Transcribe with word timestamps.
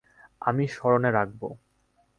আমি 0.41 0.63
স্মরণে 0.67 1.09
রাখবো। 1.11 1.47